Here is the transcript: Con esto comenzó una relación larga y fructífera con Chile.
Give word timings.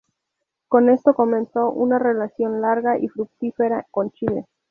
Con 0.67 0.89
esto 0.89 1.13
comenzó 1.13 1.69
una 1.69 1.99
relación 1.99 2.59
larga 2.59 2.97
y 2.97 3.07
fructífera 3.07 3.85
con 3.91 4.09
Chile. 4.09 4.47